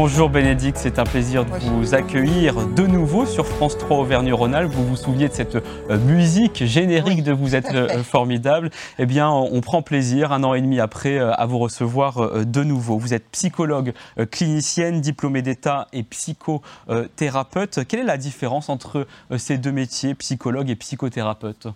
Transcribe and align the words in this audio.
Bonjour 0.00 0.30
Bénédicte, 0.30 0.78
c'est 0.78 1.00
un 1.00 1.04
plaisir 1.04 1.44
de 1.44 1.50
vous 1.50 1.92
accueillir 1.92 2.68
de 2.68 2.86
nouveau 2.86 3.26
sur 3.26 3.44
France 3.44 3.76
3 3.78 3.96
Auvergne-Rhône-Alpes. 3.96 4.70
Vous 4.70 4.86
vous 4.86 4.94
souvenez 4.94 5.28
de 5.28 5.32
cette 5.32 5.56
euh, 5.56 5.98
musique 5.98 6.64
générique 6.64 7.24
de 7.24 7.32
Vous 7.32 7.56
êtes 7.56 7.74
euh, 7.74 8.04
formidable 8.04 8.70
Eh 9.00 9.06
bien, 9.06 9.28
on 9.28 9.60
prend 9.60 9.82
plaisir, 9.82 10.30
un 10.30 10.44
an 10.44 10.54
et 10.54 10.60
demi 10.60 10.78
après, 10.78 11.18
euh, 11.18 11.32
à 11.32 11.46
vous 11.46 11.58
recevoir 11.58 12.44
de 12.46 12.62
nouveau. 12.62 12.96
Vous 12.96 13.12
êtes 13.12 13.28
psychologue 13.32 13.92
clinicienne, 14.30 15.00
diplômée 15.00 15.42
d'État 15.42 15.88
et 15.92 16.04
psychothérapeute. 16.04 17.80
Quelle 17.88 18.00
est 18.00 18.04
la 18.04 18.18
différence 18.18 18.68
entre 18.68 19.04
ces 19.36 19.58
deux 19.58 19.72
métiers, 19.72 20.14
psychologue 20.14 20.70
et 20.70 20.76
psychothérapeute? 20.76 21.66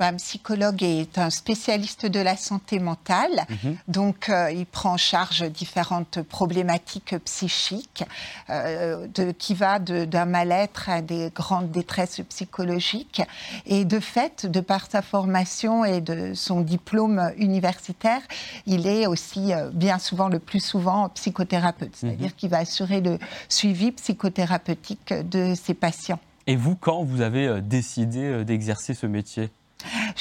Un 0.00 0.14
psychologue 0.14 0.82
est 0.82 1.18
un 1.18 1.30
spécialiste 1.30 2.06
de 2.06 2.20
la 2.20 2.36
santé 2.36 2.78
mentale, 2.78 3.46
mhm. 3.48 3.76
donc 3.88 4.28
euh, 4.28 4.50
il 4.50 4.66
prend 4.66 4.92
en 4.92 4.96
charge 4.96 5.44
différentes 5.50 6.22
problématiques 6.22 7.14
psychiques, 7.24 8.04
euh, 8.48 9.06
de, 9.14 9.32
qui 9.32 9.54
va 9.54 9.78
d'un 9.78 10.24
mal-être 10.24 10.88
à 10.88 11.02
des 11.02 11.30
grandes 11.34 11.70
détresses 11.70 12.20
psychologiques. 12.28 13.22
Et 13.66 13.84
de 13.84 14.00
fait, 14.00 14.46
de 14.46 14.60
par 14.60 14.90
sa 14.90 15.02
formation 15.02 15.84
et 15.84 16.00
de 16.00 16.34
son 16.34 16.60
diplôme 16.60 17.32
universitaire, 17.36 18.20
il 18.66 18.86
est 18.86 19.06
aussi 19.06 19.52
euh, 19.52 19.70
bien 19.72 19.98
souvent, 19.98 20.28
le 20.28 20.38
plus 20.38 20.60
souvent, 20.60 21.08
psychothérapeute, 21.10 21.94
c'est-à-dire 21.94 22.28
mhm. 22.28 22.32
qu'il 22.32 22.50
va 22.50 22.58
assurer 22.58 23.00
le 23.00 23.18
suivi 23.48 23.92
psychothérapeutique 23.92 25.12
de 25.12 25.54
ses 25.54 25.74
patients. 25.74 26.18
Et 26.46 26.56
vous, 26.56 26.74
quand 26.74 27.04
vous 27.04 27.20
avez 27.20 27.60
décidé 27.60 28.44
d'exercer 28.44 28.94
ce 28.94 29.06
métier? 29.06 29.50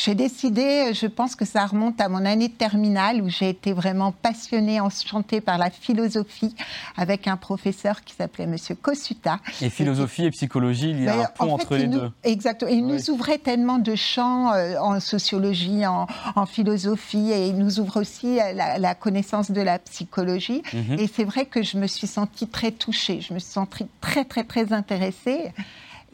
J'ai 0.04 0.16
décidé, 0.16 0.94
je 0.94 1.08
pense 1.08 1.36
que 1.36 1.44
ça 1.44 1.66
remonte 1.66 2.00
à 2.00 2.08
mon 2.08 2.24
année 2.26 2.48
de 2.48 2.54
terminale 2.54 3.22
où 3.22 3.30
j'ai 3.30 3.50
été 3.50 3.74
vraiment 3.74 4.14
passionnée, 4.14 4.80
enchantée 4.80 5.42
par 5.42 5.58
la 5.58 5.70
philosophie 5.70 6.56
avec 6.96 7.28
un 7.28 7.36
professeur 7.36 8.04
qui 8.06 8.16
s'appelait 8.16 8.48
Monsieur 8.48 8.76
Kosuta. 8.76 9.40
Et 9.62 9.70
philosophie 9.70 10.24
et 10.24 10.32
psychologie, 10.32 10.92
il 10.92 11.04
y 11.04 11.10
a 11.10 11.18
ben, 11.18 11.22
un 11.24 11.26
pont 11.26 11.54
entre 11.54 11.76
les 11.76 11.88
deux. 11.88 12.12
Exactement. 12.24 12.72
Il 12.72 12.86
nous 12.86 13.10
ouvrait 13.10 13.40
tellement 13.40 13.78
de 13.78 13.96
champs 13.96 14.54
euh, 14.54 14.78
en 14.80 15.02
sociologie, 15.02 15.86
en, 15.86 16.08
philosophie 16.46 17.32
et 17.32 17.48
il 17.48 17.58
nous 17.58 17.82
ouvre 17.82 18.00
aussi 18.00 18.40
euh, 18.40 18.54
la, 18.54 18.96
connaissance 18.96 19.52
de 19.52 19.62
la 19.62 19.80
psychologie. 19.80 20.64
Mhm. 20.74 21.00
Et 21.00 21.08
c'est 21.08 21.26
vrai 21.26 21.46
que 21.46 21.62
je 21.62 21.78
me 21.78 21.88
suis 21.88 22.08
sentie 22.08 22.48
très 22.48 22.72
touchée, 22.72 23.20
je 23.20 23.34
me 23.34 23.40
suis 23.40 23.52
sentie 23.52 23.86
très, 24.00 24.24
très, 24.24 24.46
très 24.46 24.72
intéressée. 24.72 25.52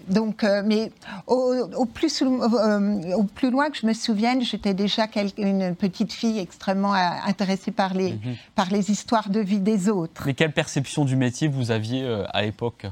Donc, 0.07 0.43
euh, 0.43 0.61
mais 0.65 0.91
au, 1.27 1.85
plus, 1.85 2.21
euh, 2.21 3.13
au, 3.15 3.23
plus, 3.23 3.49
loin 3.49 3.69
que 3.69 3.77
je 3.77 3.85
me 3.85 3.93
souvienne, 3.93 4.41
j'étais 4.43 4.73
déjà 4.73 5.07
une 5.37 5.75
petite 5.75 6.13
fille 6.13 6.39
extrêmement 6.39 6.93
euh, 6.93 6.97
intéressée 7.25 7.71
par 7.71 7.93
les, 7.93 8.13
mhm. 8.13 8.35
par 8.55 8.69
les 8.69 8.91
histoires 8.91 9.29
de 9.29 9.39
vie 9.39 9.59
des 9.59 9.89
autres. 9.89 10.23
Mais 10.25 10.33
quelle 10.33 10.53
perception 10.53 11.05
du 11.05 11.15
métier 11.15 11.47
vous 11.47 11.71
aviez 11.71 12.07
à 12.31 12.41
l'époque? 12.41 12.85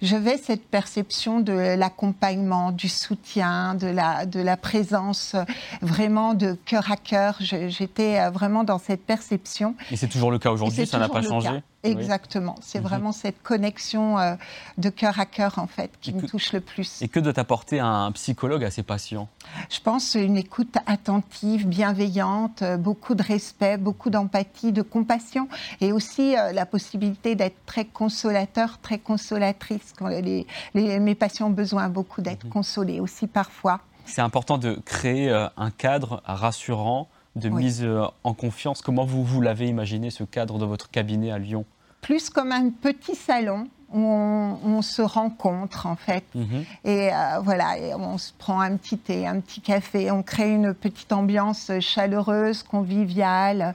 J'avais 0.00 0.38
cette 0.38 0.66
perception 0.66 1.40
de 1.40 1.52
l'accompagnement, 1.52 2.72
du 2.72 2.88
soutien, 2.88 3.74
de 3.74 3.86
la, 3.86 4.24
de 4.24 4.40
la 4.40 4.56
présence 4.56 5.36
vraiment 5.82 6.32
de 6.32 6.56
cœur 6.64 6.90
à 6.90 6.96
cœur. 6.96 7.36
J'étais 7.40 8.30
vraiment 8.30 8.64
dans 8.64 8.78
cette 8.78 9.04
perception. 9.04 9.74
Et 9.90 9.96
c'est 9.96 10.08
toujours 10.08 10.30
le 10.30 10.38
cas 10.38 10.50
aujourd'hui, 10.50 10.86
ça 10.86 10.98
n'a 10.98 11.10
pas 11.10 11.22
changé? 11.22 11.50
Exactement. 11.90 12.56
C'est 12.60 12.80
mhm. 12.80 12.86
vraiment 12.86 13.12
cette 13.12 13.42
connexion 13.42 14.18
euh, 14.18 14.34
de 14.78 14.88
cœur 14.88 15.18
à 15.18 15.26
cœur, 15.26 15.58
en 15.58 15.66
fait, 15.66 15.90
qui 16.00 16.12
me 16.12 16.22
touche 16.26 16.52
le 16.52 16.60
plus. 16.60 17.02
Et 17.02 17.08
que 17.08 17.20
doit 17.20 17.38
apporter 17.38 17.80
un 17.80 18.12
psychologue 18.12 18.64
à 18.64 18.70
ses 18.70 18.82
patients 18.82 19.28
Je 19.70 19.80
pense 19.80 20.14
une 20.14 20.36
écoute 20.36 20.76
attentive, 20.86 21.66
bienveillante, 21.66 22.62
euh, 22.62 22.76
beaucoup 22.76 23.14
de 23.14 23.22
respect, 23.22 23.76
beaucoup 23.76 24.10
d'empathie, 24.10 24.72
de 24.72 24.82
compassion, 24.82 25.48
et 25.80 25.92
aussi 25.92 26.36
euh, 26.36 26.52
la 26.52 26.66
possibilité 26.66 27.34
d'être 27.34 27.64
très 27.66 27.84
consolateur, 27.84 28.78
très 28.80 28.98
consolatrice. 28.98 29.92
Quand 29.98 30.08
les, 30.08 30.46
mes 30.74 31.14
patients 31.14 31.48
ont 31.48 31.50
besoin 31.50 31.88
beaucoup 31.88 32.22
d'être 32.22 32.44
mhm. 32.44 32.50
consolés 32.50 33.00
aussi 33.00 33.26
parfois. 33.26 33.80
C'est 34.04 34.22
important 34.22 34.58
de 34.58 34.74
créer 34.84 35.30
un 35.56 35.70
cadre 35.72 36.22
rassurant 36.24 37.08
de 37.34 37.48
mise 37.48 37.86
en 38.24 38.34
confiance. 38.34 38.82
Comment 38.82 39.04
vous, 39.04 39.24
vous 39.24 39.40
l'avez 39.40 39.66
imaginé, 39.66 40.10
ce 40.10 40.24
cadre 40.24 40.58
de 40.58 40.64
votre 40.64 40.90
cabinet 40.90 41.30
à 41.32 41.38
Lyon? 41.38 41.64
Plus 42.06 42.30
comme 42.30 42.52
un 42.52 42.70
petit 42.70 43.16
salon 43.16 43.66
où 43.96 44.06
on, 44.06 44.82
se 44.82 45.02
rencontre 45.02 45.86
en 45.86 45.96
fait. 45.96 46.24
Mhm. 46.34 46.64
Et 46.84 47.10
euh, 47.12 47.40
voilà, 47.42 47.78
et 47.78 47.94
on 47.94 48.18
se 48.18 48.32
prend 48.38 48.60
un 48.60 48.76
petit 48.76 48.98
thé, 48.98 49.26
un 49.26 49.40
petit 49.40 49.60
café, 49.60 50.10
on 50.10 50.22
crée 50.22 50.50
une 50.50 50.74
petite 50.74 51.12
ambiance 51.12 51.72
chaleureuse, 51.80 52.62
conviviale, 52.62 53.74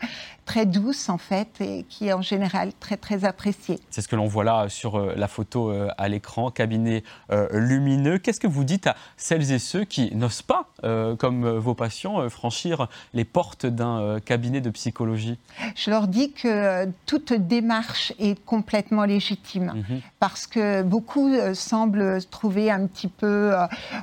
très 0.52 0.66
douce 0.66 1.08
en 1.08 1.18
fait 1.18 1.62
et 1.62 1.86
qui 1.88 2.08
est 2.08 2.14
en 2.14 2.22
général 2.22 2.72
très 2.80 2.98
très 2.98 3.24
appréciée. 3.24 3.80
C'est 3.90 4.02
ce 4.02 4.08
que 4.08 4.18
l'on 4.18 4.28
voit 4.28 4.44
là 4.44 4.68
sur 4.68 4.98
euh, 4.98 5.14
la 5.16 5.30
photo 5.30 5.72
euh, 5.72 5.88
à 5.98 6.10
l'écran, 6.10 6.52
cabinet 6.52 7.04
euh, 7.32 7.48
lumineux. 7.54 8.18
Qu'est-ce 8.18 8.42
que 8.42 8.48
vous 8.48 8.64
dites 8.64 8.88
à 8.88 8.96
celles 9.16 9.52
et 9.52 9.60
ceux 9.60 9.86
qui 9.86 10.14
n'osent 10.16 10.42
pas, 10.42 10.68
comme 11.18 11.50
vos 11.58 11.74
patients, 11.74 12.30
franchir 12.30 12.88
les 13.14 13.26
portes 13.26 13.66
d'un 13.66 14.20
cabinet 14.20 14.62
de 14.62 14.70
psychologie? 14.70 15.38
Je 15.76 15.90
leur 15.90 16.08
dis 16.08 16.32
que 16.32 16.86
toute 17.06 17.34
démarche 17.34 18.14
est 18.20 18.44
complètement 18.44 19.06
légitime 19.06 19.74
mhm. 19.76 20.02
Parce 20.20 20.48
que 20.48 20.84
beaucoup 20.84 21.32
semblent 21.54 22.20
trouver 22.30 22.70
un 22.70 22.86
petit 22.88 23.08
peu, 23.08 23.54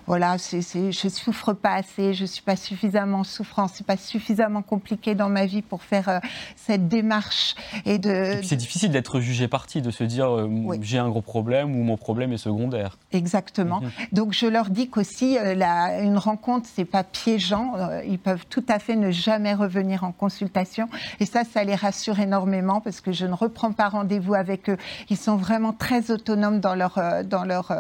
voilà, 0.07 0.39
c'est, 0.39 0.63
c'est, 0.63 0.93
je 0.93 1.09
souffre 1.09 1.53
pas 1.53 1.75
assez, 1.75 2.15
je 2.15 2.25
suis 2.25 2.43
pas 2.43 2.57
suffisamment 2.57 3.25
souffrant, 3.25 3.69
c'est 3.69 3.87
pas 3.87 3.97
suffisamment 3.97 4.63
compliqué 4.63 5.15
dans 5.15 5.29
ma 5.29 5.47
vie 5.47 5.63
pour 5.63 5.83
faire 5.83 6.21
cette 6.57 6.89
démarche. 6.89 7.55
Et 7.85 7.99
de. 7.99 8.41
c'est 8.43 8.57
difficile 8.57 8.91
d'être 8.91 9.21
jugé 9.21 9.49
parti, 9.49 9.83
de 9.83 9.91
se 9.91 10.05
dire 10.05 10.29
euh, 10.35 10.79
j'ai 10.81 10.99
un 10.99 11.09
gros 11.09 11.23
problème 11.23 11.75
ou 11.77 11.83
mon 11.83 11.97
problème 11.97 12.33
est 12.33 12.39
secondaire. 12.39 12.99
Exactement. 13.13 13.81
Mhm. 13.81 13.91
Donc 14.13 14.33
je 14.33 14.47
leur 14.47 14.71
dis 14.71 14.89
qu'aussi 14.89 15.39
euh, 15.39 16.03
une 16.03 16.19
rencontre 16.19 16.69
c'est 16.73 16.85
pas 16.85 17.05
piégeant. 17.05 17.75
Euh, 17.77 18.03
ils 18.07 18.19
peuvent 18.19 18.47
tout 18.49 18.65
à 18.69 18.79
fait 18.79 18.97
ne 18.97 19.11
jamais 19.11 19.55
revenir 19.55 20.05
en 20.05 20.13
consultation. 20.13 20.89
Et 21.21 21.27
ça, 21.27 21.45
ça 21.45 21.65
les 21.65 21.75
rassure 21.75 22.21
énormément 22.21 22.81
parce 22.81 23.01
que 23.01 23.13
je 23.13 23.27
ne 23.27 23.35
reprends 23.35 23.73
pas 23.73 23.89
rendez-vous 23.89 24.35
avec 24.35 24.69
eux. 24.69 24.77
Ils 25.11 25.17
sont 25.17 25.37
vraiment 25.37 25.73
très 25.73 25.88
autonomes 26.11 26.61
dans 26.61 26.75
leur 26.75 26.99
dans 27.25 27.45
leur 27.45 27.73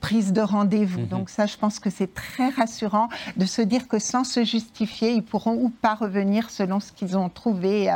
prise 0.00 0.32
de 0.32 0.40
rendez-vous. 0.40 1.00
Mhm. 1.00 1.08
Donc 1.08 1.30
ça, 1.30 1.46
je 1.46 1.56
pense 1.56 1.78
que 1.78 1.90
c'est 1.90 2.12
très 2.12 2.48
rassurant 2.48 3.08
de 3.36 3.44
se 3.44 3.62
dire 3.62 3.88
que 3.88 3.98
sans 3.98 4.24
se 4.24 4.44
justifier, 4.44 5.12
ils 5.12 5.22
pourront 5.22 5.54
ou 5.54 5.70
pas 5.70 5.94
revenir 5.94 6.50
selon 6.50 6.80
ce 6.80 6.92
qu'ils 6.92 7.16
ont 7.16 7.28
trouvé 7.28 7.90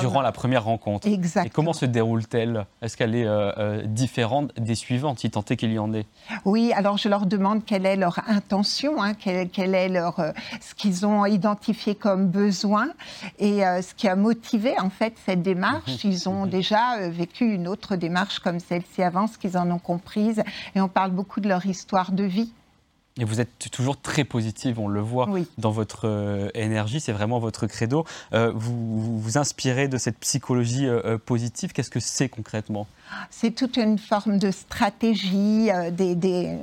Durant 0.00 0.22
la 0.22 0.32
première 0.32 0.64
rencontre. 0.64 1.06
Exactement. 1.06 1.44
Et 1.46 1.50
comment 1.50 1.72
se 1.72 1.86
déroule-t-elle? 1.86 2.66
Est-ce 2.80 2.96
qu'elle 2.96 3.14
est, 3.14 3.26
euh, 3.26 3.52
euh, 3.58 3.82
différente 3.84 4.52
des 4.58 4.74
suivantes, 4.74 5.20
si 5.20 5.30
tant 5.30 5.44
est 5.48 5.56
qu'il 5.56 5.72
y 5.72 5.78
en 5.78 5.92
ait? 5.92 6.06
Oui, 6.44 6.72
alors 6.74 6.98
je 6.98 7.08
leur 7.08 7.26
demande 7.26 7.64
quelle 7.64 7.86
est 7.86 7.96
leur 7.96 8.20
intention, 8.28 9.02
hein, 9.02 9.14
quel, 9.14 9.74
est 9.74 9.88
leur, 9.88 10.20
euh, 10.20 10.32
ce 10.60 10.74
qu'ils 10.74 11.06
ont 11.06 11.26
identifié 11.26 11.94
comme 11.94 12.28
besoin 12.28 12.88
et 13.38 13.60
ce 13.60 13.94
qui 13.94 14.08
a 14.08 14.16
motivé 14.16 14.78
en 14.80 14.90
fait 14.90 15.14
cette 15.24 15.42
démarche. 15.42 16.04
Mhm. 16.04 16.10
Ils 16.10 16.28
ont 16.28 16.44
mhm. 16.44 16.50
déjà 16.50 17.08
vécu 17.08 17.52
une 17.52 17.68
autre 17.68 17.96
démarche 17.96 18.38
comme 18.38 18.60
celle-ci 18.60 19.02
avant, 19.02 19.26
ce 19.26 19.38
qu'ils 19.38 19.56
en 19.56 19.70
ont 19.70 19.78
comprise, 19.78 20.42
et 20.74 20.80
on 20.80 20.88
parle 20.88 21.10
beaucoup 21.10 21.40
de 21.40 21.48
leur 21.48 21.64
histoire 21.66 22.12
de 22.12 22.24
vie. 22.24 22.52
Et 23.20 23.24
vous 23.24 23.40
êtes 23.40 23.70
toujours 23.70 24.00
très 24.00 24.24
positive, 24.24 24.80
on 24.80 24.88
le 24.88 25.00
voit 25.00 25.28
dans 25.58 25.70
votre 25.70 26.08
euh, 26.08 26.48
énergie, 26.54 26.98
c'est 26.98 27.12
vraiment 27.12 27.38
votre 27.40 27.66
credo. 27.66 28.06
Euh, 28.32 28.50
vous, 28.54 29.20
vous 29.20 29.36
inspirez 29.36 29.86
de 29.86 29.98
cette 29.98 30.18
psychologie 30.18 30.86
euh, 30.86 31.18
positive. 31.18 31.72
Qu'est-ce 31.72 31.90
que 31.90 32.00
c'est 32.00 32.30
concrètement? 32.30 32.86
C'est 33.30 33.52
toute 33.52 33.76
une 33.76 33.98
forme 33.98 34.38
de 34.38 34.50
stratégie, 34.50 35.70
euh, 35.70 35.90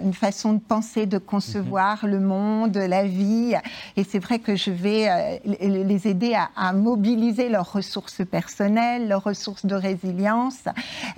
une 0.04 0.13
façon 0.13 0.54
de 0.54 0.60
penser, 0.60 1.06
de 1.06 1.18
concevoir 1.18 2.06
le 2.06 2.19
monde, 2.19 2.78
la 2.78 3.06
vie. 3.06 3.54
Et 3.98 4.04
c'est 4.04 4.19
vrai 4.19 4.40
que 4.40 4.56
je 4.56 4.72
vais 4.72 5.10
euh, 5.10 5.38
les 5.62 6.07
aider 6.07 6.36
à, 6.56 6.74
mobiliser 6.74 7.50
leurs 7.50 7.72
ressources 7.72 8.22
personnelles, 8.25 9.07
leurs 9.07 9.24
ressources 9.24 9.66
de 9.66 9.75
résilience, 9.75 10.66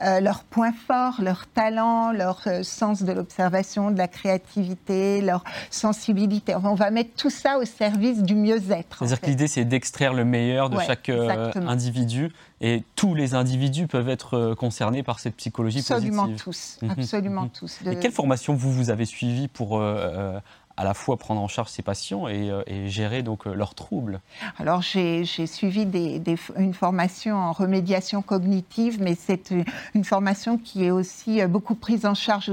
euh, 0.04 0.20
leurs 0.20 0.44
points 0.44 0.74
forts, 0.74 1.22
leurs 1.22 1.48
talents, 1.48 2.12
leur 2.12 2.48
sens 2.64 3.04
de 3.04 3.12
l'observation, 3.12 3.92
de 3.92 3.98
la 3.98 4.08
créativité, 4.08 5.22
leur 5.22 5.44
sensibilité. 5.70 6.56
On 6.56 6.76
va 6.76 6.92
mettre 6.92 7.16
tout 7.16 7.30
ça 7.30 7.58
au 7.58 7.66
service 7.66 8.24
du 8.24 8.36
mieux-être. 8.36 9.00
C'est-à-dire 9.00 9.22
que 9.22 9.26
l'idée, 9.28 9.48
c'est 9.48 9.66
d'extraire 9.66 10.14
le 10.14 10.26
meilleur 10.26 10.70
de 10.70 10.80
chaque 10.80 11.12
individu 11.56 12.32
et 12.62 12.84
tous 12.96 13.16
les 13.16 13.34
individus 13.34 13.88
peuvent 13.88 14.08
être 14.08 14.36
euh, 14.36 14.56
concernés 14.56 15.02
par 15.02 15.20
cette 15.20 15.36
psychologie 15.36 15.80
absolument 15.80 16.28
positive. 16.28 16.44
Tous, 16.44 16.78
mhm. 16.84 16.92
absolument 16.92 17.42
mhm. 17.44 17.50
tous. 17.50 17.80
Et 17.88 17.96
quelle 17.98 18.12
formation 18.12 18.54
vous, 18.54 18.72
vous 18.72 18.92
avez 18.92 19.06
suivie 19.06 19.48
pour 19.48 19.80
euh, 19.80 19.82
euh, 19.98 20.40
à 20.78 20.84
la 20.84 20.94
fois 20.94 21.18
prendre 21.18 21.42
en 21.42 21.48
charge 21.48 21.70
ces 21.70 21.82
patients 21.82 22.28
et, 22.28 22.50
euh, 22.50 22.64
gérer 22.88 23.24
donc 23.24 23.48
euh, 23.48 23.54
leurs 23.54 23.76
troubles 23.76 24.22
Alors 24.58 24.82
j'ai 24.82 25.26
suivi 25.26 25.86
des, 25.86 26.22
une 26.58 26.74
formation 26.74 27.36
en 27.36 27.52
remédiation 27.52 28.22
cognitive, 28.22 29.02
mais 29.02 29.16
c'est 29.16 29.52
une, 29.94 30.04
formation 30.04 30.58
qui 30.58 30.86
est 30.86 30.92
aussi 30.92 31.42
euh, 31.42 31.48
beaucoup 31.48 31.76
prise 31.76 32.06
en 32.06 32.16
charge 32.16 32.52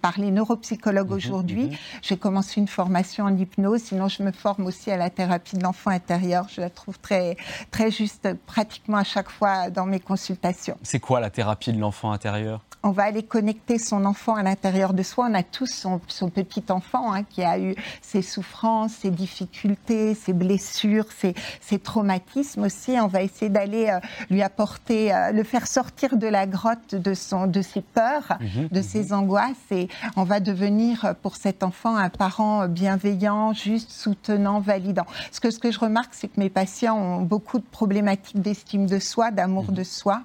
par 0.00 0.18
les 0.18 0.30
neuropsychologues 0.30 1.10
mhm, 1.10 1.16
aujourd'hui. 1.16 1.64
Mhm. 1.64 1.76
J'ai 2.02 2.16
commencé 2.16 2.60
une 2.60 2.68
formation 2.68 3.24
en 3.24 3.36
hypnose, 3.36 3.82
sinon 3.82 4.08
je 4.08 4.22
me 4.22 4.32
forme 4.32 4.66
aussi 4.66 4.90
à 4.90 4.96
la 4.96 5.10
thérapie 5.10 5.56
de 5.56 5.62
l'enfant 5.62 5.90
intérieur. 5.90 6.46
Je 6.48 6.60
la 6.60 6.70
trouve 6.70 6.98
très, 6.98 7.36
très 7.70 7.90
juste 7.90 8.28
pratiquement 8.46 8.98
à 8.98 9.04
chaque 9.04 9.30
fois 9.30 9.70
dans 9.70 9.86
mes 9.86 10.00
consultations. 10.00 10.76
C'est 10.82 11.00
quoi 11.00 11.20
la 11.20 11.30
thérapie 11.30 11.72
de 11.72 11.78
l'enfant 11.78 12.12
intérieur? 12.12 12.60
On 12.82 12.90
va 12.90 13.04
aller 13.04 13.22
connecter 13.22 13.78
son 13.78 14.04
enfant 14.04 14.34
à 14.34 14.42
l'intérieur 14.42 14.92
de 14.92 15.02
soi. 15.02 15.28
On 15.30 15.34
a 15.34 15.42
tous 15.42 15.66
son, 15.66 15.98
petit 16.30 16.64
enfant 16.70 17.12
hein, 17.12 17.22
qui 17.22 17.42
a 17.42 17.58
eu 17.58 17.74
ses 18.00 18.22
souffrances, 18.22 18.92
ses 18.92 19.10
difficultés, 19.10 20.14
ses 20.14 20.32
blessures, 20.32 21.06
ses, 21.12 21.34
traumatismes 21.78 22.64
aussi. 22.64 22.92
On 23.00 23.06
va 23.06 23.22
essayer 23.22 23.48
d'aller 23.48 23.88
euh, 23.88 23.98
lui 24.30 24.42
apporter, 24.42 25.12
euh, 25.12 25.32
le 25.32 25.42
faire 25.42 25.66
sortir 25.66 26.16
de 26.16 26.26
la 26.26 26.46
grotte 26.46 26.94
de, 26.94 27.14
son, 27.14 27.46
de 27.46 27.62
ses 27.62 27.80
peurs, 27.80 28.38
mhm, 28.40 28.68
de 28.68 28.78
mhm. 28.78 28.82
ses 28.82 29.12
angoisses. 29.12 29.70
Et 29.70 29.88
on 30.16 30.24
va 30.24 30.40
devenir 30.40 31.04
euh, 31.04 31.14
pour 31.14 31.36
cet 31.36 31.62
enfant 31.62 31.96
un 31.96 32.10
parent 32.10 32.68
bienveillant, 32.68 33.52
juste, 33.52 33.90
soutenant, 33.90 34.60
validant. 34.60 35.06
Ce 35.30 35.40
que, 35.40 35.50
ce 35.50 35.58
que 35.58 35.70
je 35.70 35.78
remarque, 35.78 36.14
c'est 36.14 36.28
que 36.28 36.38
mes 36.38 36.50
patients 36.50 36.96
ont 36.96 37.22
beaucoup 37.22 37.58
de 37.58 37.64
problématiques 37.64 38.40
d'estime 38.40 38.86
de 38.86 38.98
soi, 38.98 39.30
d'amour 39.30 39.70
mhm. 39.70 39.74
de 39.74 39.84
soi 39.84 40.22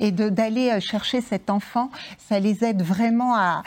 et 0.00 0.10
d'aller 0.12 0.70
euh, 0.70 0.80
chercher 0.80 1.20
cet 1.20 1.50
enfant, 1.50 1.90
ça 2.18 2.40
les 2.40 2.64
aide 2.64 2.82
vraiment 2.82 3.34
à, 3.36 3.62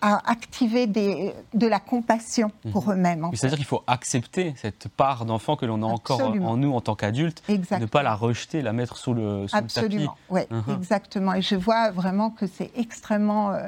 activer 0.00 0.86
des, 0.86 1.32
de 1.54 1.66
la 1.66 1.80
compassion 1.80 2.50
pour 2.72 2.86
mhm. 2.86 2.92
eux-mêmes. 2.92 3.30
C'est-à-dire 3.34 3.58
qu'il 3.58 3.66
faut 3.66 3.82
accepter 3.86 4.54
cette 4.56 4.88
part 4.88 5.24
d'enfant 5.24 5.56
que 5.56 5.66
l'on 5.66 5.82
a 5.82 5.86
encore 5.86 6.20
en 6.20 6.56
nous 6.56 6.72
en 6.72 6.80
tant 6.80 6.94
qu'adulte, 6.94 7.42
ne 7.48 7.86
pas 7.86 8.02
la 8.02 8.14
rejeter, 8.14 8.62
la 8.62 8.72
mettre 8.72 8.96
sous 8.96 9.14
le, 9.14 9.48
sous 9.48 9.56
Absolument, 9.56 10.16
oui, 10.30 10.42
mhm. 10.50 10.76
exactement. 10.76 11.34
Et 11.34 11.42
je 11.42 11.56
vois 11.56 11.90
vraiment 11.90 12.30
que 12.30 12.46
c'est 12.46 12.70
extrêmement... 12.76 13.52
Euh, 13.52 13.66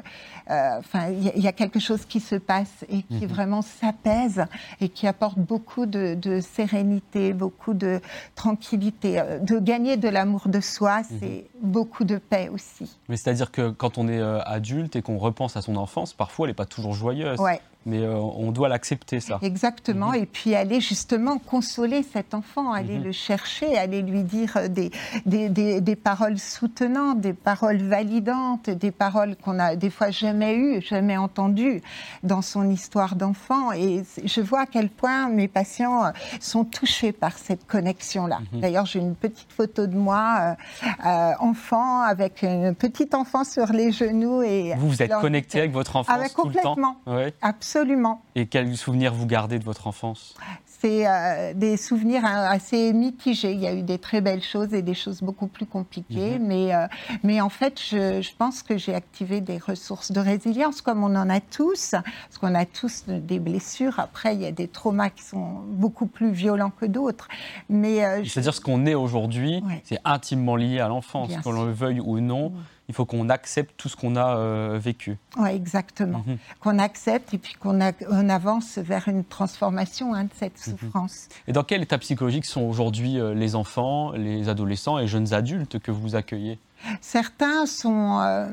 euh, 0.49 0.79
enfin, 0.79 1.09
il 1.09 1.41
y, 1.41 1.47
a 1.47 1.51
quelque 1.53 1.79
chose 1.79 2.05
qui 2.05 2.19
se 2.19 2.35
passe 2.35 2.83
et 2.89 3.03
qui 3.03 3.25
mhm. 3.25 3.27
vraiment 3.27 3.61
s'apaise 3.61 4.45
et 4.81 4.89
qui 4.89 5.07
apporte 5.07 5.37
beaucoup 5.37 5.85
de, 5.85 6.15
de, 6.15 6.41
sérénité, 6.41 7.33
beaucoup 7.33 7.73
de 7.73 8.01
tranquillité. 8.35 9.21
De 9.41 9.59
gagner 9.59 9.97
de 9.97 10.09
l'amour 10.09 10.47
de 10.47 10.59
soi, 10.59 11.03
c'est 11.03 11.40
beaucoup 11.61 12.03
de 12.03 12.17
paix 12.17 12.49
aussi. 12.49 12.97
Mais 13.09 13.17
c'est-à-dire 13.17 13.51
que 13.51 13.69
quand 13.69 13.97
on 13.97 14.07
est 14.07 14.19
euh, 14.19 14.41
adulte 14.43 14.95
et 14.95 15.01
qu'on 15.01 15.17
repense 15.17 15.57
à 15.57 15.61
son 15.61 15.75
enfance, 15.75 16.13
parfois 16.13 16.45
elle 16.45 16.51
n'est 16.51 16.55
pas 16.55 16.65
toujours 16.65 16.93
joyeuse. 16.93 17.39
Ouais 17.39 17.61
mais 17.85 18.03
euh, 18.03 18.13
on 18.15 18.51
doit 18.51 18.69
l'accepter, 18.69 19.19
ça. 19.19 19.39
Exactement, 19.41 20.09
mhm. 20.09 20.15
et 20.15 20.25
puis 20.25 20.55
aller 20.55 20.81
justement 20.81 21.39
consoler 21.39 22.03
cet 22.03 22.33
enfant, 22.33 22.71
aller 22.71 22.99
mhm. 22.99 23.05
le 23.05 23.11
chercher, 23.11 23.77
aller 23.77 24.03
lui 24.03 24.23
dire 24.23 24.69
des, 24.69 24.91
des, 25.25 25.49
des, 25.81 25.95
paroles 25.95 26.37
soutenantes, 26.37 27.21
des 27.21 27.33
paroles 27.33 27.81
validantes, 27.81 28.69
des 28.69 28.91
paroles 28.91 29.35
qu'on 29.35 29.57
a 29.57 29.75
des 29.75 29.89
fois 29.89 30.11
jamais 30.11 30.55
eues, 30.55 30.81
jamais 30.81 31.17
entendues 31.17 31.81
dans 32.21 32.43
son 32.43 32.69
histoire 32.69 33.15
d'enfant. 33.15 33.71
Et 33.71 34.03
je 34.23 34.41
vois 34.41 34.61
à 34.61 34.65
quel 34.67 34.89
point 34.89 35.29
mes 35.29 35.47
patients 35.47 36.05
euh, 36.05 36.09
sont 36.39 36.65
touchés 36.65 37.11
par 37.11 37.37
cette 37.37 37.65
connexion-là. 37.65 38.39
Mhm. 38.53 38.61
D'ailleurs, 38.61 38.85
j'ai 38.85 38.99
une 38.99 39.15
petite 39.15 39.51
photo 39.51 39.87
de 39.87 39.97
moi, 39.97 40.55
euh, 40.83 41.31
enfant, 41.39 42.01
avec 42.01 42.43
un 42.43 42.73
petit 42.73 43.09
enfant 43.13 43.43
sur 43.43 43.73
les 43.73 43.91
genoux. 43.91 44.43
Et 44.43 44.75
vous, 44.77 44.89
vous 44.89 45.01
êtes 45.01 45.13
connecté 45.19 45.59
avec 45.59 45.71
votre 45.71 45.95
enfant 45.95 46.13
avec, 46.13 46.33
tout 46.33 46.43
complètement. 46.43 46.97
le 47.07 47.11
temps 47.11 47.17
ouais. 47.17 47.33
Absolument 47.41 47.70
Absolument. 47.73 48.21
Et 48.35 48.47
quels 48.47 48.75
souvenirs 48.75 49.13
vous 49.13 49.25
gardez 49.25 49.57
de 49.57 49.63
votre 49.63 49.87
enfance? 49.87 50.35
C'est 50.65 51.07
euh, 51.07 51.53
des 51.53 51.77
souvenirs 51.77 52.25
hein, 52.25 52.45
assez 52.49 52.91
mitigés. 52.91 53.53
Il 53.53 53.61
y 53.61 53.67
a 53.67 53.73
eu 53.73 53.81
des 53.81 53.97
très 53.97 54.19
belles 54.19 54.43
choses 54.43 54.73
et 54.73 54.81
des 54.81 54.93
choses 54.93 55.21
beaucoup 55.21 55.47
plus 55.47 55.65
compliquées. 55.65 56.37
Mhm. 56.37 56.47
mais, 56.47 56.75
euh, 56.75 56.87
mais 57.23 57.39
en 57.39 57.47
fait, 57.47 57.79
je, 57.79 58.29
pense 58.37 58.61
que 58.61 58.77
j'ai 58.77 58.93
activé 58.93 59.39
des 59.39 59.57
ressources 59.57 60.11
de 60.11 60.19
résilience, 60.19 60.81
comme 60.81 61.01
on 61.01 61.15
en 61.15 61.29
a 61.29 61.39
tous, 61.39 61.91
parce 61.91 62.37
qu'on 62.41 62.55
a 62.55 62.65
tous 62.65 63.05
des 63.07 63.39
blessures. 63.39 64.01
Après, 64.01 64.35
il 64.35 64.41
y 64.41 64.45
a 64.45 64.51
des 64.51 64.67
traumas 64.67 65.09
qui 65.09 65.23
sont 65.23 65.61
beaucoup 65.65 66.07
plus 66.07 66.31
violents 66.31 66.71
que 66.71 66.85
d'autres. 66.85 67.29
Mais 67.69 68.03
euh, 68.03 68.25
C'est-à-dire 68.25 68.53
ce 68.53 68.59
qu'on 68.59 68.85
est 68.85 68.95
aujourd'hui, 68.95 69.63
c'est 69.85 69.99
intimement 70.03 70.57
lié 70.57 70.81
à 70.81 70.89
l'enfance, 70.89 71.31
qu'on 71.41 71.63
le 71.63 71.71
veuille 71.71 72.01
ou 72.01 72.19
non 72.19 72.51
il 72.91 72.93
faut 72.93 73.05
qu'on 73.05 73.29
accepte 73.29 73.73
tout 73.77 73.87
ce 73.87 73.95
qu'on 73.95 74.17
a 74.17 74.35
euh, 74.35 74.77
vécu. 74.77 75.17
Oui, 75.37 75.49
exactement. 75.51 76.25
Mhm. 76.27 76.37
Qu'on 76.59 76.77
accepte 76.77 77.33
et 77.33 77.37
puis 77.37 77.53
qu'on 77.53 77.79
avance 77.79 78.77
vers 78.79 79.07
une 79.07 79.23
transformation 79.23 80.13
hein, 80.13 80.25
de 80.25 80.29
cette 80.35 80.67
mhm. 80.67 80.77
souffrance. 80.77 81.29
Et 81.47 81.53
dans 81.53 81.63
quel 81.63 81.81
état 81.83 81.97
psychologique 81.99 82.45
sont 82.45 82.63
aujourd'hui 82.63 83.17
euh, 83.17 83.33
les 83.33 83.55
enfants, 83.55 84.11
les 84.11 84.49
adolescents 84.49 84.99
et 84.99 85.07
jeunes 85.07 85.33
adultes 85.33 85.79
que 85.79 85.91
vous 85.91 86.15
accueillez? 86.15 86.59
Certains, 86.99 87.65
sont, 87.65 88.19
euh, 88.21 88.47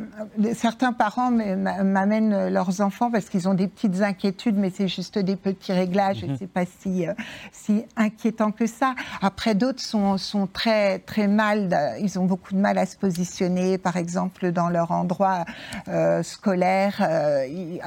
certains 0.54 0.92
parents 0.92 1.30
m'amènent 1.30 2.48
leurs 2.48 2.80
enfants 2.80 3.10
parce 3.10 3.28
qu'ils 3.28 3.48
ont 3.48 3.54
des 3.54 3.68
petites 3.68 4.02
inquiétudes, 4.02 4.56
mais 4.56 4.70
c'est 4.70 4.88
juste 4.88 5.18
des 5.18 5.36
petits 5.36 5.72
réglages 5.72 6.22
et 6.24 6.28
mhm. 6.28 6.36
c'est 6.38 6.50
pas 6.50 6.64
si, 6.80 7.06
euh, 7.06 7.14
si 7.52 7.84
inquiétant 7.96 8.50
que 8.50 8.66
ça. 8.66 8.94
Après, 9.22 9.54
d'autres 9.54 9.82
sont, 9.82 10.18
sont, 10.18 10.46
très, 10.46 10.98
très 11.00 11.26
mal, 11.26 11.96
ils 12.00 12.18
ont 12.18 12.24
beaucoup 12.24 12.54
de 12.54 12.58
mal 12.58 12.78
à 12.78 12.86
se 12.86 12.96
positionner, 12.96 13.78
par 13.78 13.96
exemple, 13.96 14.52
dans 14.52 14.68
leur 14.68 14.90
endroit 14.90 15.44
euh, 15.88 16.22
scolaire, 16.22 17.08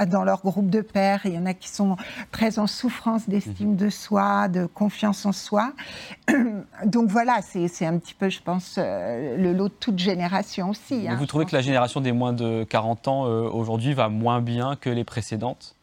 dans 0.07 0.23
leur 0.23 0.41
groupe 0.41 0.69
de 0.69 0.81
pères. 0.81 1.21
Il 1.25 1.33
y 1.33 1.37
en 1.37 1.45
a 1.45 1.53
qui 1.53 1.69
sont 1.69 1.97
très 2.31 2.59
en 2.59 2.67
souffrance 2.67 3.29
d'estime 3.29 3.71
mhm. 3.71 3.77
de 3.77 3.89
soi, 3.89 4.47
de 4.47 4.65
confiance 4.65 5.25
en 5.25 5.31
soi. 5.31 5.73
Donc 6.85 7.09
voilà, 7.09 7.39
c'est 7.41 7.85
un 7.85 7.97
petit 7.97 8.13
peu, 8.13 8.29
je 8.29 8.41
pense, 8.41 8.77
le 8.77 9.53
lot 9.53 9.69
de 9.69 9.73
toute 9.73 9.99
génération 9.99 10.30
aussi. 10.67 11.07
Hein, 11.07 11.15
vous 11.17 11.25
trouvez 11.25 11.45
que 11.45 11.55
la 11.55 11.61
génération 11.61 12.01
des 12.01 12.11
moins 12.11 12.33
de 12.33 12.63
40 12.63 13.07
ans 13.07 13.25
euh, 13.25 13.49
aujourd'hui 13.49 13.93
va 13.93 14.09
moins 14.09 14.41
bien 14.41 14.75
que 14.75 14.89
les 14.89 15.03
précédentes? 15.03 15.75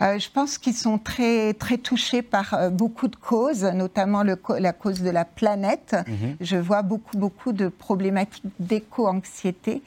Euh, 0.00 0.18
je 0.18 0.28
pense 0.28 0.58
qu'ils 0.58 0.74
sont 0.74 0.98
très, 0.98 1.54
très 1.54 1.78
touchés 1.78 2.22
par 2.22 2.54
euh, 2.54 2.68
beaucoup 2.68 3.08
de 3.08 3.16
causes, 3.16 3.62
notamment 3.62 4.22
le, 4.22 4.36
la 4.58 4.72
cause 4.72 5.02
de 5.02 5.10
la 5.10 5.24
planète. 5.24 5.96
Mhm. 6.08 6.36
Je 6.40 6.56
vois 6.56 6.82
beaucoup, 6.82 7.16
beaucoup 7.16 7.52
de 7.52 7.68
problématiques 7.68 8.44
d'éco-anxiété. 8.58 9.82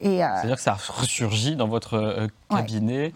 C'est-à-dire 0.00 0.56
que 0.56 0.62
ça 0.62 0.74
ressurgit 0.74 1.54
dans 1.56 1.68
votre 1.68 2.28
cabinet, 2.56 3.12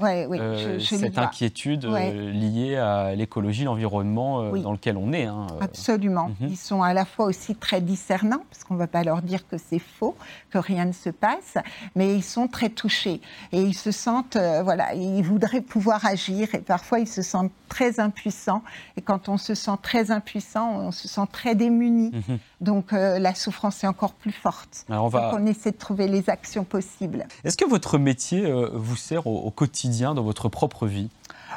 cette 0.81 1.19
inquiétude 1.19 1.85
liée 1.87 2.77
à 2.77 3.15
l'écologie, 3.15 3.65
l'environnement 3.65 4.51
dans 4.51 4.73
lequel 4.73 4.97
on 4.97 5.13
est. 5.13 5.25
Hein, 5.25 5.47
Absolument. 5.61 6.29
Mhm. 6.41 6.49
Ils 6.49 6.57
sont 6.57 6.83
à 6.83 6.95
la 6.95 7.05
fois 7.05 7.27
aussi 7.27 7.55
très 7.55 7.81
discernants, 7.81 8.43
parce 8.51 8.65
qu'on 8.65 8.75
ne 8.75 8.79
va 8.79 8.87
pas 8.87 9.05
leur 9.05 9.23
dire 9.23 9.47
que 9.49 9.57
c'est 9.59 9.79
faux, 9.79 10.17
que 10.51 10.59
rien 10.59 10.85
ne 10.85 10.93
se 10.93 11.11
passe, 11.11 11.59
mais 11.95 12.15
ils 12.15 12.23
sont 12.23 12.49
très 12.49 12.69
touchés. 12.69 13.21
Et 13.53 13.61
ils 13.61 13.75
se 13.75 13.91
sentent, 13.91 14.39
voilà, 14.65 14.95
ils 14.95 15.23
voudraient 15.23 15.61
pouvoir 15.61 16.05
agir 16.07 16.55
et 16.55 16.61
parfois 16.61 16.99
ils 16.99 17.09
se 17.09 17.23
sentent 17.23 17.53
très 17.69 18.01
impuissants. 18.01 18.63
Et 18.97 19.03
quand 19.03 19.29
on 19.29 19.37
se 19.37 19.55
sent 19.55 19.77
très 19.83 20.11
impuissant, 20.11 20.71
on 20.79 20.93
se 20.93 21.09
sent 21.09 21.27
très 21.33 21.55
démuni. 21.55 22.13
Mhm. 22.13 22.39
Donc 22.61 22.93
euh, 22.93 23.19
la 23.19 23.35
souffrance 23.35 23.85
est 23.85 23.87
encore 23.87 24.15
plus 24.15 24.33
forte. 24.33 24.87
on, 24.89 25.09
va... 25.09 25.31
Donc 25.31 25.41
on 25.41 25.47
essaie 25.47 25.73
de 25.73 25.77
trouver 25.77 26.09
les 26.09 26.31
actions 26.31 26.65
possibles. 26.65 27.27
Est-ce 27.45 27.57
que 27.57 27.69
votre 27.69 27.99
métier 27.99 28.47
euh, 28.47 28.71
vous 28.73 28.97
sert 28.97 29.27
au, 29.27 29.51
quotidien 29.51 30.15
dans 30.15 30.23
votre 30.23 30.49
propre 30.49 30.87
vie? 30.87 31.11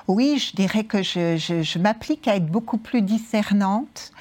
Oui, 0.07 0.37
je 0.37 0.55
dirais 0.55 0.83
que 0.83 1.01
je, 1.01 1.79
m'applique 1.79 2.27
à 2.27 2.35
être 2.35 2.45
beaucoup 2.45 2.77
plus 2.77 3.01
discernante. 3.01 4.11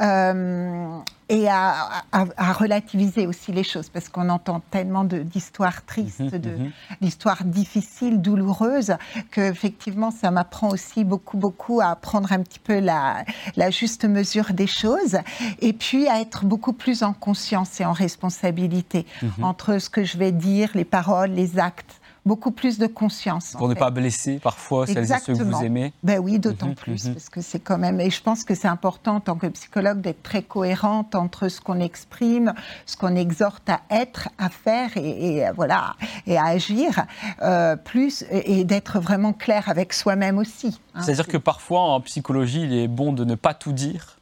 Euh, 0.00 0.98
et 1.28 1.48
à, 1.48 2.04
relativiser 2.52 3.26
aussi 3.26 3.50
les 3.50 3.64
choses, 3.64 3.88
parce 3.88 4.08
qu'on 4.08 4.28
entend 4.28 4.60
tellement 4.70 5.04
d'histoires 5.04 5.84
tristes, 5.84 6.20
mhm, 6.20 6.30
mhm. 6.30 6.72
d'histoires 7.00 7.42
difficiles, 7.44 8.20
douloureuses, 8.20 8.94
que 9.32 9.40
effectivement, 9.40 10.10
ça 10.10 10.30
m'apprend 10.30 10.68
aussi 10.68 11.04
beaucoup, 11.04 11.36
beaucoup 11.36 11.80
à 11.80 11.96
prendre 11.96 12.32
un 12.32 12.42
petit 12.42 12.60
peu 12.60 12.78
la, 12.78 13.24
la, 13.56 13.70
juste 13.70 14.04
mesure 14.04 14.52
des 14.52 14.68
choses, 14.68 15.18
et 15.60 15.72
puis 15.72 16.06
à 16.06 16.20
être 16.20 16.44
beaucoup 16.44 16.72
plus 16.72 17.02
en 17.02 17.12
conscience 17.12 17.80
et 17.80 17.84
en 17.84 17.92
responsabilité 17.92 19.04
mhm. 19.22 19.44
entre 19.44 19.78
ce 19.78 19.90
que 19.90 20.04
je 20.04 20.18
vais 20.18 20.32
dire, 20.32 20.70
les 20.74 20.84
paroles, 20.84 21.30
les 21.30 21.58
actes 21.58 21.95
beaucoup 22.26 22.50
plus 22.50 22.78
de 22.78 22.86
conscience. 22.86 23.54
Pour 23.56 23.68
ne 23.68 23.74
pas 23.74 23.90
blesser 23.90 24.38
parfois 24.38 24.86
celles 24.86 25.10
et 25.10 25.18
ceux 25.18 25.34
que 25.34 25.42
vous 25.42 25.62
aimez 25.62 25.92
Ben 26.02 26.18
oui, 26.18 26.38
d'autant 26.38 26.68
mhm, 26.68 26.74
plus, 26.74 27.06
mhm. 27.06 27.14
parce 27.14 27.28
que 27.28 27.40
c'est 27.40 27.60
quand 27.60 27.78
même. 27.78 28.00
Et 28.00 28.10
je 28.10 28.20
pense 28.20 28.44
que 28.44 28.54
c'est 28.54 28.68
important 28.68 29.16
en 29.16 29.20
tant 29.20 29.36
que 29.36 29.46
psychologue 29.46 30.00
d'être 30.00 30.22
très 30.22 30.42
cohérente 30.42 31.14
entre 31.14 31.48
ce 31.48 31.60
qu'on 31.60 31.80
exprime, 31.80 32.52
ce 32.84 32.96
qu'on 32.96 33.14
exhorte 33.14 33.70
à 33.70 33.80
être, 33.90 34.28
à 34.38 34.50
faire 34.50 34.90
et, 34.96 35.44
voilà, 35.54 35.94
et 36.26 36.36
à 36.36 36.46
agir, 36.46 37.06
euh, 37.42 37.76
plus, 37.76 38.24
et, 38.30 38.64
d'être 38.64 38.98
vraiment 38.98 39.32
clair 39.32 39.68
avec 39.68 39.92
soi-même 39.92 40.38
aussi. 40.38 40.80
Hein. 40.94 41.02
C'est-à-dire 41.02 41.28
que 41.28 41.36
parfois 41.36 41.80
en 41.80 42.00
psychologie, 42.00 42.62
il 42.62 42.74
est 42.74 42.88
bon 42.88 43.12
de 43.12 43.24
ne 43.24 43.36
pas 43.36 43.54
tout 43.54 43.72
dire 43.72 44.16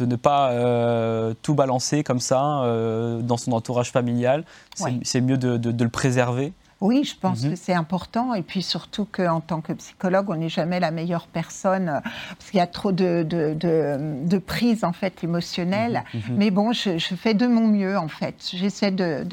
de 0.00 0.06
ne 0.06 0.16
pas 0.16 0.50
euh, 0.52 1.34
tout 1.42 1.54
balancer 1.54 2.02
comme 2.02 2.20
ça 2.20 2.62
euh, 2.62 3.20
dans 3.20 3.36
son 3.36 3.52
entourage 3.52 3.90
familial. 3.90 4.44
C'est 5.02 5.20
mieux 5.20 5.36
de, 5.36 5.84
le 5.84 5.90
préserver 5.90 6.52
Oui, 6.80 7.04
je 7.04 7.14
pense 7.14 7.42
mhm. 7.42 7.50
que 7.50 7.56
c'est 7.56 7.74
important. 7.74 8.32
Et 8.32 8.42
puis 8.42 8.62
surtout 8.62 9.06
qu'en 9.10 9.40
tant 9.40 9.60
que 9.60 9.72
psychologue, 9.74 10.30
on 10.30 10.36
n'est 10.36 10.48
jamais 10.48 10.80
la 10.80 10.90
meilleure 10.90 11.26
personne 11.26 11.90
euh, 11.90 12.00
parce 12.38 12.50
qu'il 12.50 12.58
y 12.58 12.62
a 12.62 12.66
trop 12.66 12.90
de, 12.90 13.22
de, 13.22 13.54
de, 13.54 14.38
prise 14.38 14.82
en 14.82 14.92
fait 14.92 15.22
émotionnelle. 15.22 16.04
Mhm, 16.14 16.20
mhm. 16.20 16.36
Mais 16.38 16.50
bon, 16.50 16.72
je, 16.72 16.98
fais 16.98 17.34
de 17.34 17.46
mon 17.46 17.66
mieux 17.66 17.98
en 17.98 18.08
fait. 18.08 18.50
J'essaie 18.54 18.90
de, 18.90 19.26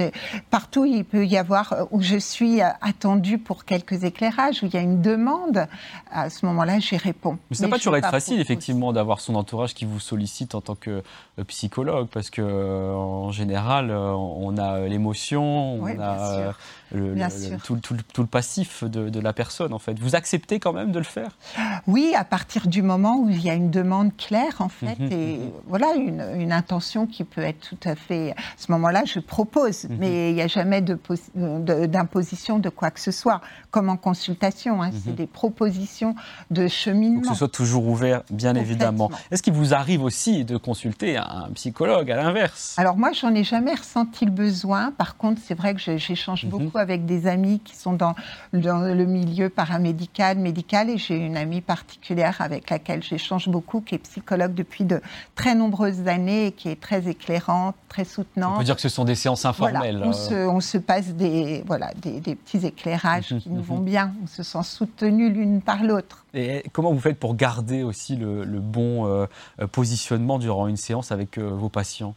Partout, 0.49 0.83
il 0.83 1.05
peut 1.05 1.25
y 1.25 1.37
avoir 1.37 1.73
euh, 1.73 1.83
où 1.91 2.01
je 2.01 2.17
suis 2.17 2.61
euh, 2.61 2.67
attendue 2.81 3.37
pour 3.37 3.63
quelques 3.63 4.03
éclairages, 4.03 4.61
où 4.63 4.65
il 4.65 4.73
y 4.73 4.77
a 4.77 4.81
une 4.81 5.01
demande. 5.01 5.67
À 6.11 6.29
ce 6.29 6.45
moment-là, 6.47 6.79
j'y 6.79 6.97
réponds. 6.97 7.37
Mais 7.49 7.55
ça 7.55 7.63
n'a 7.63 7.69
pas 7.69 7.77
toujours 7.77 7.95
être 7.95 8.09
facile, 8.09 8.41
effectivement, 8.41 8.91
d'avoir 8.91 9.21
son 9.21 9.35
entourage 9.35 9.73
qui 9.73 9.85
vous 9.85 9.99
sollicite 9.99 10.53
en 10.55 10.61
tant 10.61 10.75
que 10.75 11.01
psychologue 11.47 12.07
parce 12.11 12.29
que 12.29 12.41
en 12.41 13.31
général, 13.31 13.91
on 13.91 14.57
a 14.57 14.79
l'émotion, 14.81 15.81
on 15.81 15.99
a 15.99 16.53
le, 16.93 17.57
tout, 17.63 17.77
le 18.17 18.25
passif 18.25 18.83
de, 18.83 19.19
la 19.19 19.33
personne, 19.33 19.73
en 19.73 19.79
fait. 19.79 19.99
Vous 19.99 20.15
acceptez 20.15 20.59
quand 20.59 20.73
même 20.73 20.91
de 20.91 20.99
le 20.99 21.05
faire? 21.05 21.37
Oui, 21.85 22.13
à 22.15 22.23
partir 22.23 22.67
du 22.67 22.81
moment 22.81 23.17
où 23.17 23.29
il 23.29 23.41
y 23.41 23.49
a 23.49 23.53
une 23.53 23.71
demande 23.71 24.15
claire, 24.15 24.55
en 24.59 24.69
fait, 24.69 24.99
mhm, 24.99 25.11
et 25.11 25.37
mhm. 25.37 25.51
voilà, 25.67 25.93
une, 25.95 26.51
intention 26.51 27.05
qui 27.07 27.23
peut 27.23 27.41
être 27.41 27.59
tout 27.59 27.89
à 27.89 27.95
fait... 27.95 28.31
À 28.31 28.35
ce 28.57 28.71
moment-là, 28.71 29.03
je 29.05 29.19
propose, 29.19 29.83
mhm. 29.85 29.97
mais 29.99 30.31
il 30.31 30.35
n'y 30.35 30.41
a 30.41 30.47
jamais 30.47 30.81
d'imposition 30.81 32.59
de, 32.59 32.69
quoi 32.69 32.91
que 32.91 32.99
ce 32.99 33.11
soit, 33.11 33.41
comme 33.69 33.89
en 33.89 33.97
consultation. 33.97 34.81
Hein, 34.81 34.91
c'est 35.03 35.15
des 35.15 35.27
propositions 35.27 36.15
de 36.51 36.67
cheminement. 36.67 37.21
que 37.21 37.27
ce 37.27 37.35
soit 37.35 37.51
toujours 37.51 37.85
ouvert, 37.87 38.23
bien 38.31 38.55
évidemment. 38.55 39.11
Est-ce 39.31 39.43
qu'il 39.43 39.53
vous 39.53 39.73
arrive 39.73 40.03
aussi 40.03 40.45
de 40.45 40.57
consulter 40.57 41.17
un 41.17 41.49
psychologue 41.53 42.09
à 42.11 42.15
l'inverse? 42.15 42.75
Alors 42.77 42.97
moi, 42.97 43.11
j'en 43.11 43.33
ai 43.33 43.43
jamais 43.43 43.73
ressenti 43.73 44.25
le 44.25 44.31
besoin. 44.31 44.91
Par 44.91 45.17
contre, 45.17 45.41
c'est 45.45 45.55
vrai 45.55 45.73
que 45.75 45.97
j'échange 45.97 46.45
beaucoup 46.45 46.76
avec 46.77 47.05
des 47.05 47.27
amis 47.27 47.59
qui 47.63 47.75
sont 47.75 47.93
dans, 47.93 48.15
le 48.53 49.05
milieu 49.05 49.49
paramédical, 49.49 50.37
médical, 50.37 50.89
et 50.89 50.97
j'ai 50.97 51.15
une 51.15 51.37
amie 51.37 51.61
particulière 51.61 52.37
avec 52.39 52.69
laquelle 52.69 53.03
j'échange 53.03 53.49
beaucoup, 53.49 53.81
qui 53.81 53.95
est 53.95 53.99
psychologue 53.99 54.53
depuis 54.53 54.83
de 54.83 55.01
très 55.35 55.55
nombreuses 55.55 56.07
années 56.07 56.47
et 56.47 56.51
qui 56.51 56.69
est 56.69 56.79
très 56.79 57.07
éclairante, 57.07 57.75
très 57.89 58.05
soutenante. 58.05 58.53
On 58.55 58.59
peut 58.59 58.63
dire 58.63 58.75
que 58.75 58.81
ce 58.81 58.89
sont 58.89 59.05
des 59.05 59.15
séances 59.15 59.45
informelles. 59.45 60.01
on, 60.03 60.59
se, 60.61 60.77
passe 60.77 61.09
des, 61.09 61.63
voilà, 61.65 61.91
des, 62.01 62.35
petits 62.35 62.65
éclairages 62.65 63.35
qui 63.41 63.49
nous 63.49 63.63
vont 63.63 63.79
bien, 63.79 64.13
on 64.23 64.27
se 64.27 64.43
sent 64.43 64.63
soutenus 64.63 65.31
l'une 65.33 65.61
par 65.61 65.83
l'autre. 65.83 66.25
Et 66.33 66.63
comment 66.71 66.91
vous 66.91 66.99
faites 66.99 67.19
pour 67.19 67.35
garder 67.35 67.83
aussi 67.83 68.15
le, 68.15 68.45
bon 68.59 69.05
euh, 69.05 69.25
positionnement 69.71 70.39
durant 70.39 70.67
une 70.67 70.77
séance 70.77 71.11
avec 71.11 71.37
euh, 71.37 71.49
vos 71.49 71.69
patients? 71.69 72.15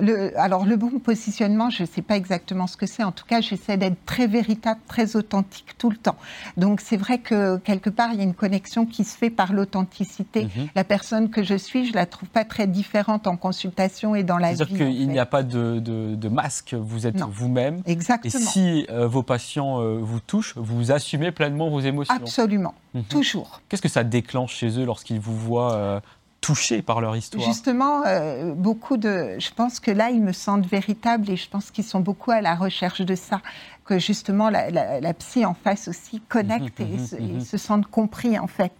Le, 0.00 0.38
alors 0.38 0.64
le 0.64 0.76
bon 0.76 0.98
positionnement, 0.98 1.70
je 1.70 1.82
ne 1.82 1.88
sais 1.88 2.02
pas 2.02 2.16
exactement 2.16 2.66
ce 2.66 2.76
que 2.76 2.86
c'est. 2.86 3.04
En 3.04 3.12
tout 3.12 3.24
cas, 3.26 3.40
j'essaie 3.40 3.76
d'être 3.76 4.04
très 4.06 4.26
véritable, 4.26 4.80
très 4.88 5.16
authentique 5.16 5.74
tout 5.78 5.90
le 5.90 5.96
temps. 5.96 6.16
Donc 6.56 6.80
c'est 6.80 6.96
vrai 6.96 7.18
que 7.18 7.58
quelque 7.58 7.90
part, 7.90 8.10
il 8.12 8.18
y 8.18 8.20
a 8.20 8.24
une 8.24 8.34
connexion 8.34 8.86
qui 8.86 9.04
se 9.04 9.16
fait 9.16 9.30
par 9.30 9.52
l'authenticité. 9.52 10.44
Mhm. 10.44 10.68
La 10.74 10.84
personne 10.84 11.30
que 11.30 11.42
je 11.42 11.54
suis, 11.54 11.86
je 11.86 11.94
la 11.94 12.06
trouve 12.06 12.28
pas 12.28 12.44
très 12.44 12.66
différente 12.66 13.26
en 13.26 13.36
consultation 13.36 14.14
et 14.14 14.22
dans 14.22 14.38
la 14.38 14.52
vie. 14.52 14.56
C'est-à-dire 14.56 14.78
qu'il 14.78 15.08
n'y 15.08 15.18
a 15.18 15.26
pas 15.26 15.42
de, 15.42 16.28
masque, 16.28 16.74
vous 16.74 17.06
êtes 17.06 17.20
vous-même. 17.20 17.82
Exactement. 17.86 18.32
Et 18.32 18.44
si 18.44 18.86
euh, 18.90 19.06
vos 19.06 19.22
patients 19.22 19.80
euh, 19.80 19.98
vous 20.00 20.20
touchent, 20.20 20.54
vous 20.56 20.92
assumez 20.92 21.32
pleinement 21.32 21.68
vos 21.70 21.80
émotions. 21.80 22.14
Absolument, 22.14 22.74
mhm. 22.94 23.04
toujours. 23.04 23.60
Qu'est-ce 23.68 23.82
que 23.82 23.88
ça 23.88 24.04
déclenche 24.04 24.54
chez 24.54 24.78
eux 24.78 24.84
lorsqu'ils 24.84 25.20
vous 25.20 25.36
voient 25.36 25.74
euh, 25.74 26.00
touchés 26.40 26.82
par 26.82 27.00
leur 27.00 27.16
histoire 27.16 27.44
Justement, 27.44 28.02
euh, 28.06 28.52
beaucoup 28.54 28.96
de. 28.96 29.36
Je 29.38 29.50
pense 29.54 29.80
que 29.80 29.90
là, 29.90 30.10
ils 30.10 30.22
me 30.22 30.32
sentent 30.32 30.66
véritables 30.66 31.30
et 31.30 31.36
je 31.36 31.48
pense 31.48 31.70
qu'ils 31.70 31.84
sont 31.84 32.00
beaucoup 32.00 32.30
à 32.30 32.40
la 32.40 32.54
recherche 32.54 33.00
de 33.02 33.14
ça. 33.14 33.40
Que 33.84 33.98
justement, 33.98 34.50
la, 34.50 35.14
psy 35.14 35.44
en 35.44 35.54
face 35.54 35.88
aussi 35.88 36.20
connecte 36.28 36.80
et, 36.80 37.40
se, 37.40 37.56
sentent 37.56 37.88
compris, 37.88 38.38
en 38.38 38.46
fait. 38.46 38.72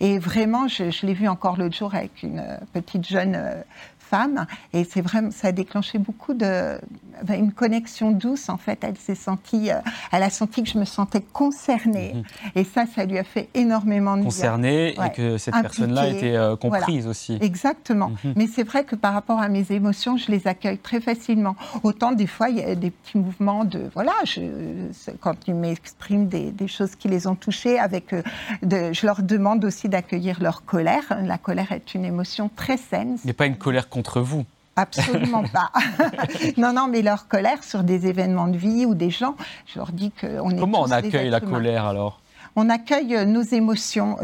Et 0.00 0.18
vraiment, 0.18 0.68
je, 0.68 1.04
l'ai 1.04 1.12
vu 1.12 1.28
encore 1.28 1.58
l'autre 1.58 1.76
jour 1.76 1.94
avec 1.94 2.22
une 2.22 2.38
euh, 2.38 2.56
petite 2.72 3.06
jeune 3.06 3.34
euh, 3.36 3.62
femme. 3.98 4.46
Et 4.72 4.84
c'est 4.84 5.02
vraiment, 5.02 5.30
ça 5.30 5.48
a 5.48 5.52
déclenché 5.52 5.98
beaucoup 5.98 6.32
de, 6.32 6.78
une 7.32 7.52
connexion 7.52 8.10
douce. 8.12 8.48
En 8.48 8.56
fait, 8.56 8.82
elle 8.82 8.96
s'est 8.96 9.14
sentie, 9.14 9.70
euh, 9.70 9.76
elle 10.12 10.22
a 10.22 10.30
senti 10.30 10.62
que 10.62 10.68
je 10.68 10.78
me 10.78 10.84
sentais 10.84 11.20
concernée. 11.20 12.12
Mhm. 12.14 12.22
Et 12.56 12.64
ça, 12.64 12.84
ça 12.86 13.04
lui 13.04 13.18
a 13.18 13.24
fait 13.24 13.48
énormément 13.54 14.16
de 14.16 14.22
bien. 14.22 14.30
Concernée 14.30 14.90
et 14.90 15.12
que 15.14 15.38
cette 15.38 15.54
personne-là 15.54 16.08
était 16.08 16.36
euh, 16.36 16.56
comprise 16.56 17.06
aussi. 17.06 17.38
Exactement. 17.40 18.10
Mhm. 18.24 18.34
Mais 18.36 18.46
c'est 18.46 18.62
vrai 18.62 18.84
que 18.84 18.96
par 18.96 19.14
rapport 19.14 19.40
à 19.40 19.48
mes 19.48 19.72
émotions, 19.72 20.16
je 20.16 20.30
les 20.30 20.46
accueille 20.46 20.78
très 20.78 21.00
facilement. 21.00 21.56
Autant 21.82 22.12
des 22.12 22.26
fois, 22.26 22.48
il 22.48 22.58
y 22.58 22.62
a 22.62 22.74
des 22.74 22.90
petits 22.90 23.18
mouvements 23.18 23.64
de, 23.64 23.90
voilà, 23.94 24.12
je, 24.24 24.40
quand 25.20 25.36
ils 25.46 25.54
m'expriment 25.54 26.28
des, 26.28 26.50
des, 26.50 26.68
choses 26.68 26.94
qui 26.96 27.08
les 27.08 27.26
ont 27.26 27.34
touchés, 27.34 27.78
avec, 27.78 28.12
euh, 28.12 28.22
de, 28.62 28.92
je 28.92 29.06
leur 29.06 29.22
demande 29.22 29.64
aussi 29.64 29.88
d'accueillir 29.88 30.40
leur 30.40 30.64
colère. 30.64 31.04
La 31.22 31.38
colère 31.38 31.72
est 31.72 31.94
une 31.94 32.04
émotion 32.04 32.50
très 32.54 32.76
saine. 32.76 33.18
Mais 33.24 33.32
pas 33.32 33.46
une 33.46 33.56
colère 33.56 33.88
contre 33.88 34.20
vous. 34.20 34.44
Absolument 34.76 35.44
pas. 35.44 35.70
non, 36.56 36.72
non, 36.72 36.88
mais 36.88 37.02
leur 37.02 37.28
colère 37.28 37.62
sur 37.62 37.84
des 37.84 38.06
événements 38.06 38.48
de 38.48 38.56
vie 38.56 38.86
ou 38.86 38.94
des 38.94 39.10
gens, 39.10 39.36
je 39.66 39.78
leur 39.78 39.92
dis 39.92 40.10
qu'on 40.10 40.50
est. 40.50 40.58
Comment 40.58 40.82
on 40.82 40.90
accueille 40.90 41.30
la 41.30 41.40
colère 41.40 41.84
alors? 41.84 42.20
On 42.56 42.68
accueille 42.68 43.26
nos 43.26 43.42
émotions. 43.42 44.16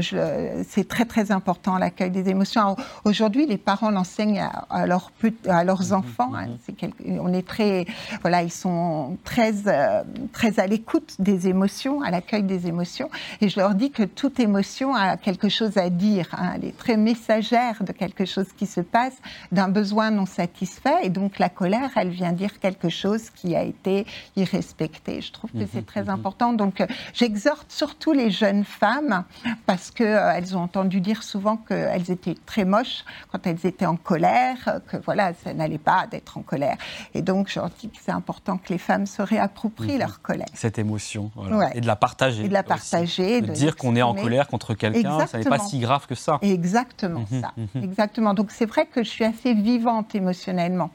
C'est 0.69 0.89
très 0.89 1.05
très 1.05 1.33
important 1.33 1.79
l'accueil 1.79 2.11
des 2.11 2.29
émotions. 2.29 2.77
Aujourd'hui, 3.05 3.47
les 3.47 3.59
parents 3.59 3.91
l'enseignent 3.91 4.49
à, 4.71 4.87
leurs, 4.87 5.13
à 5.49 5.65
leurs 5.65 5.87
mhm, 5.87 5.93
enfants. 5.93 6.33
Hein. 6.35 6.49
Mhm. 6.83 7.21
on 7.21 7.33
est 7.33 7.47
très, 7.47 7.87
voilà, 8.23 8.43
ils 8.43 8.53
sont 8.53 9.17
très 9.25 9.67
euh, 9.67 10.03
très 10.33 10.61
à 10.61 10.67
l'écoute 10.67 11.17
des 11.19 11.49
émotions, 11.49 12.03
à 12.03 12.11
l'accueil 12.11 12.43
des 12.43 12.67
émotions. 12.67 13.11
Et 13.41 13.49
je 13.49 13.59
leur 13.59 13.75
dis 13.75 13.91
que 13.91 14.03
toute 14.03 14.39
émotion 14.39 14.95
a 14.95 15.17
quelque 15.17 15.49
chose 15.49 15.77
à 15.77 15.91
dire. 15.91 16.29
Hein. 16.33 16.53
Elle 16.57 16.67
est 16.67 16.77
très 16.77 16.97
messagère 16.97 17.83
de 17.83 17.93
quelque 17.93 18.25
chose 18.25 18.47
qui 18.57 18.67
se 18.67 18.81
passe, 18.81 19.17
d'un 19.51 19.69
besoin 19.69 20.11
non 20.11 20.27
satisfait. 20.27 20.99
Et 21.03 21.09
donc 21.09 21.39
la 21.39 21.49
colère, 21.49 21.91
elle 21.97 22.11
vient 22.11 22.33
dire 22.33 22.61
quelque 22.61 22.89
chose 22.89 23.31
qui 23.31 23.57
a 23.57 23.63
été 23.63 24.07
irrespecté. 24.37 25.21
Je 25.21 25.33
trouve 25.33 25.51
que 25.51 25.67
c'est 25.73 25.81
mhm, 25.81 25.85
très 25.85 26.09
important. 26.09 26.53
Donc 26.53 26.83
j'exhorte 27.13 27.71
surtout 27.71 28.13
les 28.13 28.20
les 28.21 28.31
jeunes 28.31 28.65
femmes 28.65 29.25
parce 29.67 29.91
qu'elles 29.91 30.07
euh, 30.55 30.57
ont 30.57 30.63
entendu 30.63 31.01
dire 31.01 31.23
souvent 31.23 31.57
qu'elles 31.57 32.11
étaient 32.11 32.37
très 32.47 32.65
moches 32.65 33.05
quand 33.31 33.47
elles 33.47 33.65
étaient 33.65 33.87
en 33.87 33.97
colère, 33.97 34.81
que 34.89 34.97
voilà, 34.99 35.33
ça 35.35 35.55
n'allait 35.55 35.79
pas 35.79 36.07
d'être 36.11 36.39
en 36.39 36.43
colère. 36.43 36.77
Et 37.15 37.23
donc, 37.23 37.49
je 37.49 37.61
dis 37.81 37.89
que 37.89 37.99
c'est 38.01 38.13
important 38.13 38.59
que 38.59 38.73
les 38.73 38.79
femmes 38.79 39.07
se 39.07 39.23
réapproprient 39.23 39.95
mhm. 39.95 39.99
leur 39.99 40.23
colère. 40.23 40.47
Cette 40.55 40.79
émotion, 40.79 41.31
et 41.75 41.81
de 41.81 41.87
la 41.87 41.97
partager. 41.97 42.45
Et 42.45 42.49
de 42.49 42.53
la 42.53 42.63
partager. 42.63 43.41
De, 43.41 43.53
dire 43.53 43.77
qu'on 43.77 43.97
est 43.97 44.03
en 44.03 44.15
colère 44.15 44.49
contre 44.49 44.75
quelqu'un, 44.75 45.27
ça 45.27 45.39
n'est 45.39 45.45
pas 45.45 45.59
si 45.59 45.79
grave 45.79 46.07
que 46.07 46.15
ça. 46.15 46.39
Exactement 46.43 47.25
mhm, 47.31 47.41
ça. 47.41 47.53
Mhm. 47.57 47.85
Exactement. 47.85 48.35
Donc, 48.35 48.51
c'est 48.51 48.67
vrai 48.67 48.87
que 48.87 49.03
je 49.03 49.09
suis 49.09 49.25
assez 49.25 49.55
vivante 49.55 50.15
émotionnellement. 50.15 50.91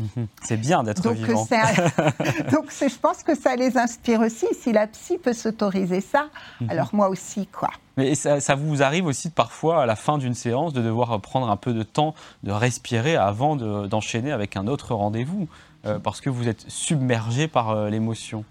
Mhm. 0.00 0.26
C'est 0.42 0.56
bien 0.56 0.82
d'être 0.82 1.10
vivant. 1.12 1.44
donc 2.50 2.70
je 2.70 2.98
pense 2.98 3.22
que 3.22 3.36
ça 3.36 3.54
les 3.54 3.76
inspire 3.76 4.20
aussi. 4.20 4.46
Si 4.58 4.72
la 4.72 4.86
psy 4.86 5.18
peut 5.18 5.34
s'autoriser 5.34 6.00
ça, 6.00 6.28
mhm. 6.60 6.70
alors 6.70 6.90
moi 6.92 7.08
aussi, 7.08 7.46
quoi. 7.46 7.70
Mais 7.96 8.14
ça, 8.14 8.54
vous 8.54 8.82
arrive 8.82 9.04
aussi 9.04 9.28
parfois, 9.28 9.82
à 9.82 9.86
la 9.86 9.94
fin 9.94 10.16
d'une 10.16 10.32
séance, 10.32 10.72
de 10.72 10.80
devoir 10.80 11.20
prendre 11.20 11.50
un 11.50 11.56
peu 11.56 11.74
de 11.74 11.82
temps, 11.82 12.14
de 12.44 12.50
respirer 12.50 13.16
avant 13.16 13.56
d'enchaîner 13.56 14.32
avec 14.32 14.56
un 14.56 14.66
autre 14.68 14.94
rendez-vous? 14.94 15.48
Euh, 15.86 15.98
parce 15.98 16.20
que 16.20 16.28
vous 16.28 16.46
êtes 16.46 16.66
submergé 16.68 17.48
par 17.48 17.70
euh, 17.70 17.88
l'émotion 17.88 18.44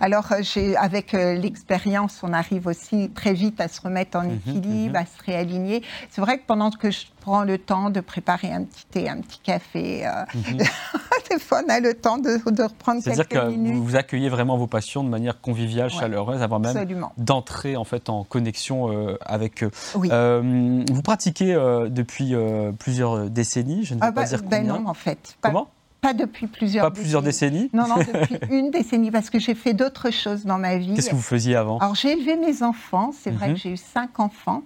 Alors, 0.00 0.30
euh, 0.32 0.74
avec 0.78 1.12
l'expérience, 1.12 2.20
on 2.22 2.34
arrive 2.34 2.66
aussi 2.66 3.10
très 3.14 3.32
vite 3.32 3.62
à 3.62 3.68
se 3.68 3.80
remettre 3.80 4.18
en 4.18 4.24
mhm, 4.24 4.34
équilibre, 4.34 4.90
mhm. 4.90 4.96
à 4.96 5.06
se 5.06 5.22
réaligner. 5.24 5.82
C'est 6.10 6.20
vrai 6.20 6.38
que 6.38 6.44
pendant 6.46 6.70
que 6.70 6.90
je 6.90 7.06
prends 7.22 7.44
le 7.44 7.56
temps 7.56 7.88
de 7.88 8.00
préparer 8.00 8.52
un 8.52 8.64
petit 8.64 8.84
thé, 8.90 9.08
un 9.08 9.22
petit 9.22 9.38
café, 9.38 10.06
mhm. 10.34 10.58
des 11.30 11.38
fois 11.38 11.62
on 11.66 11.70
a 11.70 11.80
le 11.80 11.94
temps 11.94 12.18
de, 12.18 12.34
reprendre 12.44 13.02
quelques 13.02 13.02
minutes. 13.02 13.26
C'est-à-dire 13.26 13.28
que 13.28 13.78
vous 13.78 13.96
accueillez 13.96 14.28
vraiment 14.28 14.58
vos 14.58 14.66
patients 14.66 15.02
de 15.02 15.08
manière 15.08 15.40
conviviale, 15.40 15.88
chaleureuse, 15.88 16.42
avant 16.42 16.58
même 16.58 16.86
d'entrer 17.16 17.76
en 17.76 17.84
fait 17.84 18.10
en 18.10 18.22
connexion 18.24 19.16
avec 19.24 19.64
eux. 19.64 19.70
vous 19.94 21.02
pratiquez 21.02 21.54
depuis 21.88 22.34
plusieurs 22.78 23.30
décennies, 23.30 23.84
je 23.84 23.94
ne 23.94 24.00
vais 24.00 24.06
ah 24.06 24.12
pas 24.12 24.22
bah, 24.22 24.28
dire 24.28 24.42
ben 24.42 24.58
combien. 24.58 24.78
non, 24.80 24.88
en 24.88 24.94
fait. 24.94 25.38
Comment? 25.40 25.68
Pas 26.06 26.14
depuis 26.14 26.46
plusieurs 26.46 26.84
Pas 26.84 26.90
plusieurs 26.90 27.22
décennies 27.22 27.70
Non, 27.72 27.86
non, 27.88 27.96
depuis 27.96 28.38
une 28.50 28.70
décennie, 28.70 29.10
parce 29.10 29.30
que 29.30 29.38
j'ai 29.38 29.54
fait 29.54 29.74
d'autres 29.74 30.10
choses 30.10 30.44
dans 30.44 30.58
ma 30.58 30.76
vie. 30.76 30.94
Qu'est-ce 30.94 31.10
que 31.10 31.16
vous 31.16 31.22
faisiez 31.22 31.56
avant? 31.56 31.78
Alors, 31.78 31.94
j'ai 31.94 32.12
élevé 32.12 32.36
mes 32.36 32.62
enfants. 32.62 33.10
C'est 33.12 33.30
vrai 33.30 33.48
que 33.48 33.52
mhm. 33.52 33.56
j'ai 33.56 33.70
eu 33.70 33.76
cinq 33.76 34.20
enfants. 34.20 34.62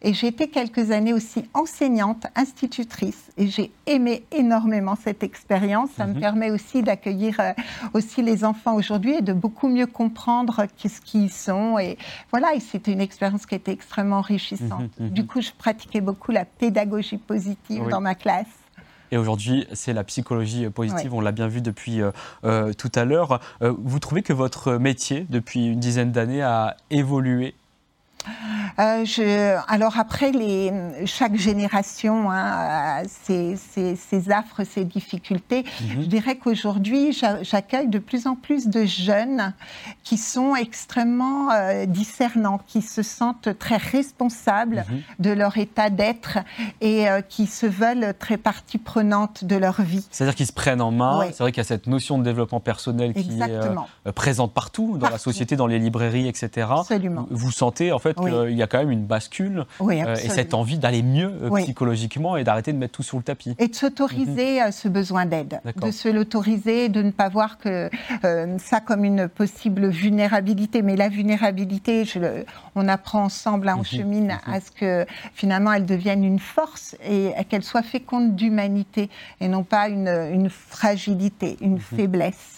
Et 0.00 0.14
j'ai 0.14 0.28
été 0.28 0.48
quelques 0.48 0.90
années 0.92 1.12
aussi 1.12 1.44
enseignante, 1.52 2.26
institutrice. 2.34 3.30
Et 3.36 3.48
j'ai 3.48 3.70
aimé 3.86 4.24
énormément 4.32 4.96
cette 4.96 5.22
expérience. 5.22 5.90
Ça 5.96 6.06
me 6.06 6.14
mhm. 6.14 6.20
permet 6.20 6.50
aussi 6.50 6.82
d'accueillir 6.82 7.38
euh, 7.38 7.52
aussi 7.92 8.22
les 8.22 8.44
enfants 8.44 8.74
aujourd'hui 8.74 9.16
et 9.16 9.22
de 9.22 9.32
beaucoup 9.32 9.68
mieux 9.68 9.86
comprendre 9.86 10.66
qu'est-ce 10.78 11.00
qu'ils 11.00 11.30
sont. 11.30 11.78
Et 11.78 11.98
voilà, 12.30 12.54
et 12.54 12.60
c'était 12.60 12.92
une 12.92 13.00
expérience 13.00 13.44
qui 13.44 13.54
était 13.54 13.72
extrêmement 13.72 14.18
enrichissante. 14.18 14.90
Mhm, 14.98 15.10
du 15.10 15.26
coup, 15.26 15.42
je 15.42 15.50
pratiquais 15.56 16.00
beaucoup 16.00 16.32
la 16.32 16.44
pédagogie 16.44 17.18
positive 17.18 17.88
dans 17.88 18.00
ma 18.00 18.14
classe. 18.14 18.46
Et 19.10 19.16
aujourd'hui, 19.16 19.66
c'est 19.72 19.92
la 19.92 20.04
psychologie 20.04 20.68
positive. 20.70 21.14
On 21.14 21.20
l'a 21.20 21.32
bien 21.32 21.48
vu 21.48 21.60
depuis 21.60 22.00
tout 22.42 22.92
à 22.94 23.04
l'heure. 23.04 23.40
vous 23.60 23.98
trouvez 23.98 24.22
que 24.22 24.32
votre 24.32 24.74
métier, 24.74 25.26
depuis 25.30 25.66
une 25.66 25.80
dizaine 25.80 26.12
d'années, 26.12 26.42
a 26.42 26.76
évolué 26.90 27.54
euh, 28.78 29.04
je, 29.04 29.56
alors 29.68 29.98
après, 29.98 30.30
les, 30.30 30.72
chaque 31.06 31.36
génération 31.36 32.30
hein, 32.30 33.00
a 33.00 33.02
ses, 33.06 33.56
ses, 33.56 34.30
affres, 34.30 34.64
ses 34.64 34.84
difficultés. 34.84 35.64
Mhm. 35.80 36.02
Je 36.02 36.06
dirais 36.06 36.36
qu'aujourd'hui, 36.36 37.16
j'accueille 37.42 37.88
de 37.88 37.98
plus 37.98 38.26
en 38.26 38.36
plus 38.36 38.68
de 38.68 38.84
jeunes 38.84 39.52
qui 40.04 40.16
sont 40.16 40.54
extrêmement 40.54 41.50
euh, 41.50 41.86
discernants, 41.86 42.60
qui 42.66 42.82
se 42.82 43.02
sentent 43.02 43.58
très 43.58 43.76
responsables 43.76 44.84
mhm. 44.88 45.00
de 45.18 45.30
leur 45.30 45.56
état 45.58 45.90
d'être 45.90 46.38
et 46.80 47.08
euh, 47.08 47.20
qui 47.20 47.46
se 47.46 47.66
veulent 47.66 48.14
très 48.18 48.36
partie 48.36 48.78
prenante 48.78 49.44
de 49.44 49.56
leur 49.56 49.82
vie. 49.82 50.06
C'est-à-dire 50.10 50.34
qu'ils 50.34 50.46
se 50.46 50.52
prennent 50.52 50.82
en 50.82 50.92
main. 50.92 51.26
C'est 51.32 51.42
vrai 51.42 51.52
qu'il 51.52 51.60
y 51.60 51.66
a 51.66 51.68
cette 51.68 51.86
notion 51.86 52.18
de 52.18 52.24
développement 52.24 52.60
personnel 52.60 53.14
qui 53.14 53.40
est 53.40 54.12
présente 54.12 54.52
partout, 54.52 54.98
dans 54.98 55.08
la 55.08 55.18
société, 55.18 55.56
dans 55.56 55.66
les 55.66 55.78
librairies, 55.78 56.28
etc. 56.28 56.68
Absolument. 56.70 57.26
Vous 57.30 57.50
sentez 57.50 57.92
en 57.92 57.98
fait 57.98 58.07
qu'il 58.14 58.56
y 58.56 58.62
a 58.62 58.66
quand 58.66 58.78
même 58.78 58.90
une 58.90 59.04
bascule 59.04 59.64
euh, 59.80 60.14
et 60.14 60.28
cette 60.28 60.54
envie 60.54 60.78
d'aller 60.78 61.02
mieux 61.02 61.32
euh, 61.42 61.50
psychologiquement 61.62 62.36
et 62.36 62.44
d'arrêter 62.44 62.72
de 62.72 62.78
mettre 62.78 62.94
tout 62.94 63.02
sur 63.02 63.16
le 63.16 63.22
tapis. 63.22 63.54
Et 63.58 63.68
de 63.68 63.74
s'autoriser 63.74 64.60
mhm. 64.60 64.72
ce 64.72 64.88
besoin 64.88 65.26
d'aide, 65.26 65.60
de 65.76 65.90
se 65.90 66.08
l'autoriser, 66.08 66.88
de 66.88 67.02
ne 67.02 67.10
pas 67.10 67.28
voir 67.28 67.58
que 67.58 67.90
euh, 68.24 68.58
ça 68.58 68.80
comme 68.80 69.04
une 69.04 69.28
possible 69.28 69.88
vulnérabilité. 69.88 70.82
Mais 70.82 70.96
la 70.96 71.08
vulnérabilité, 71.08 72.04
je, 72.04 72.44
on 72.74 72.88
apprend 72.88 73.24
ensemble, 73.24 73.68
hein, 73.68 73.74
on 73.76 73.80
mhm. 73.80 73.84
chemine 73.84 74.38
mhm. 74.46 74.54
à 74.54 74.60
ce 74.60 74.70
que 74.70 75.06
finalement 75.34 75.72
elle 75.72 75.86
devienne 75.86 76.24
une 76.24 76.38
force 76.38 76.96
et 77.08 77.32
qu'elle 77.48 77.64
soit 77.64 77.82
féconde 77.82 78.34
d'humanité 78.36 79.10
et 79.40 79.48
non 79.48 79.64
pas 79.64 79.88
une, 79.88 80.08
une 80.08 80.50
fragilité, 80.50 81.56
une 81.60 81.78
faiblesse. 81.78 82.57